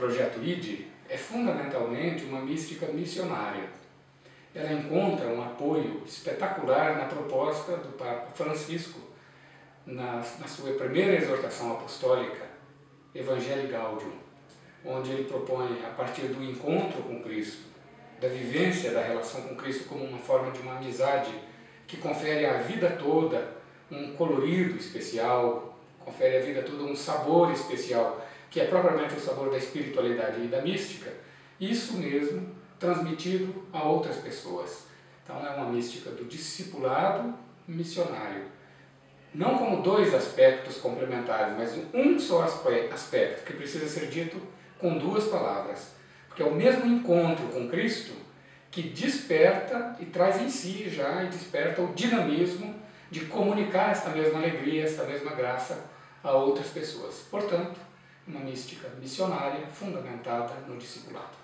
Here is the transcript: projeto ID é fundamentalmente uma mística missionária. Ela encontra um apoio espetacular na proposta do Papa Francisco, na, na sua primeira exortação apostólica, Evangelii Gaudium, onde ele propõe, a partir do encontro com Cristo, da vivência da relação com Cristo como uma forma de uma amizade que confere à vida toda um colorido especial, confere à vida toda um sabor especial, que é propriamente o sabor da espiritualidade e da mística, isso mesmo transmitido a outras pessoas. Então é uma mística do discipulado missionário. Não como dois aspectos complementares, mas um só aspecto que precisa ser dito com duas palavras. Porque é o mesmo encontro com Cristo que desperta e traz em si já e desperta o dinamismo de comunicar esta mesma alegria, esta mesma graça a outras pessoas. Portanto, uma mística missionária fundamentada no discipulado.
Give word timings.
projeto 0.00 0.42
ID 0.42 0.86
é 1.10 1.16
fundamentalmente 1.16 2.24
uma 2.24 2.40
mística 2.40 2.86
missionária. 2.86 3.68
Ela 4.54 4.72
encontra 4.72 5.28
um 5.28 5.42
apoio 5.42 6.02
espetacular 6.06 6.96
na 6.96 7.04
proposta 7.04 7.76
do 7.76 7.96
Papa 7.98 8.28
Francisco, 8.34 8.98
na, 9.84 10.16
na 10.16 10.48
sua 10.48 10.72
primeira 10.72 11.16
exortação 11.16 11.72
apostólica, 11.72 12.48
Evangelii 13.14 13.70
Gaudium, 13.70 14.12
onde 14.84 15.10
ele 15.10 15.24
propõe, 15.24 15.84
a 15.84 15.90
partir 15.90 16.28
do 16.28 16.42
encontro 16.42 17.02
com 17.02 17.22
Cristo, 17.22 17.68
da 18.18 18.28
vivência 18.28 18.92
da 18.92 19.02
relação 19.02 19.42
com 19.42 19.54
Cristo 19.56 19.84
como 19.88 20.04
uma 20.04 20.18
forma 20.18 20.50
de 20.50 20.60
uma 20.60 20.76
amizade 20.78 21.32
que 21.86 21.98
confere 21.98 22.46
à 22.46 22.54
vida 22.58 22.90
toda 22.90 23.60
um 23.90 24.14
colorido 24.14 24.78
especial, 24.78 25.78
confere 25.98 26.38
à 26.38 26.40
vida 26.40 26.62
toda 26.62 26.84
um 26.84 26.96
sabor 26.96 27.52
especial, 27.52 28.24
que 28.50 28.60
é 28.60 28.66
propriamente 28.66 29.14
o 29.14 29.20
sabor 29.20 29.50
da 29.50 29.56
espiritualidade 29.56 30.44
e 30.44 30.48
da 30.48 30.60
mística, 30.60 31.12
isso 31.60 31.94
mesmo 31.96 32.48
transmitido 32.78 33.66
a 33.72 33.84
outras 33.84 34.16
pessoas. 34.16 34.86
Então 35.22 35.46
é 35.46 35.50
uma 35.50 35.70
mística 35.70 36.10
do 36.10 36.24
discipulado 36.24 37.32
missionário. 37.68 38.44
Não 39.32 39.56
como 39.56 39.82
dois 39.82 40.12
aspectos 40.12 40.78
complementares, 40.78 41.56
mas 41.56 41.78
um 41.94 42.18
só 42.18 42.42
aspecto 42.42 43.44
que 43.44 43.52
precisa 43.52 43.86
ser 43.86 44.08
dito 44.08 44.40
com 44.78 44.98
duas 44.98 45.24
palavras. 45.28 45.92
Porque 46.26 46.42
é 46.42 46.46
o 46.46 46.54
mesmo 46.54 46.86
encontro 46.86 47.46
com 47.48 47.68
Cristo 47.68 48.12
que 48.70 48.82
desperta 48.82 49.96
e 50.00 50.06
traz 50.06 50.40
em 50.40 50.48
si 50.48 50.88
já 50.88 51.22
e 51.22 51.28
desperta 51.28 51.82
o 51.82 51.92
dinamismo 51.92 52.74
de 53.10 53.26
comunicar 53.26 53.90
esta 53.90 54.10
mesma 54.10 54.38
alegria, 54.38 54.84
esta 54.84 55.04
mesma 55.04 55.32
graça 55.32 55.84
a 56.22 56.32
outras 56.32 56.68
pessoas. 56.68 57.26
Portanto, 57.30 57.78
uma 58.26 58.40
mística 58.40 58.88
missionária 59.00 59.66
fundamentada 59.66 60.54
no 60.66 60.76
discipulado. 60.76 61.40